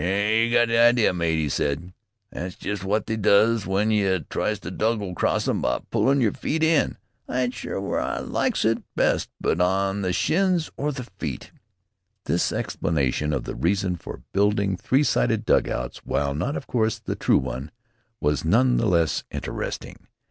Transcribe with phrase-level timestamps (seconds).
[0.01, 1.93] "You got the idea, mate," he said.
[2.31, 6.31] "That's just wot they does w'en you tries to double cross 'em by pullin' yer
[6.31, 6.97] feet in.
[7.29, 11.51] I ain't sure w'ere I likes it best, on the shins or on the feet."
[12.25, 17.13] This explanation of the reason for building three sided dugouts, while not, of course, the
[17.15, 17.69] true one,
[18.19, 20.07] was none the less interesting.